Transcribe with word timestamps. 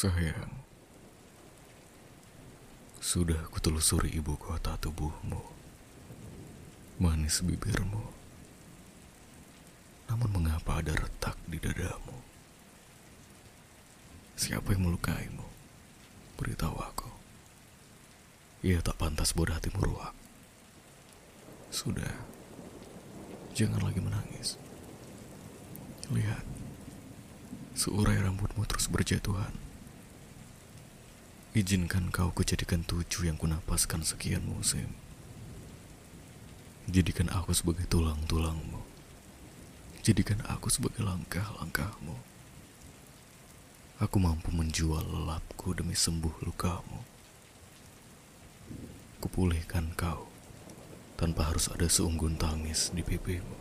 Sayang, 0.00 0.64
sudah 3.04 3.36
kutelusuri 3.52 4.08
ibu 4.16 4.32
kota 4.32 4.72
tubuhmu, 4.80 5.44
manis 6.96 7.44
bibirmu. 7.44 8.00
Namun 10.08 10.30
mengapa 10.32 10.80
ada 10.80 10.96
retak 10.96 11.36
di 11.44 11.60
dadamu? 11.60 12.16
Siapa 14.40 14.72
yang 14.72 14.88
melukaimu? 14.88 15.44
Beritahu 16.40 16.80
aku. 16.80 17.12
Ia 18.64 18.80
tak 18.80 18.96
pantas 18.96 19.36
buat 19.36 19.52
hatimu 19.52 19.84
ruak. 19.84 20.16
Sudah, 21.68 22.24
jangan 23.52 23.84
lagi 23.84 24.00
menangis. 24.00 24.56
Lihat, 26.08 26.48
seurai 27.76 28.16
rambutmu 28.16 28.64
terus 28.64 28.88
berjatuhan. 28.88 29.68
Izinkan 31.50 32.14
kau 32.14 32.30
kujadikan 32.30 32.86
tujuh 32.86 33.26
yang 33.26 33.34
kunapaskan 33.34 34.06
sekian 34.06 34.46
musim. 34.46 34.86
Jadikan 36.86 37.26
aku 37.26 37.50
sebagai 37.50 37.90
tulang-tulangmu. 37.90 38.78
Jadikan 40.06 40.38
aku 40.46 40.70
sebagai 40.70 41.02
langkah-langkahmu. 41.02 42.14
Aku 43.98 44.16
mampu 44.22 44.54
menjual 44.54 45.02
lelapku 45.02 45.74
demi 45.74 45.98
sembuh 45.98 46.38
lukamu. 46.46 47.02
Kupulihkan 49.18 49.90
kau 49.98 50.30
tanpa 51.18 51.50
harus 51.50 51.66
ada 51.66 51.90
seunggun 51.90 52.38
tangis 52.38 52.94
di 52.94 53.02
pipimu. 53.02 53.59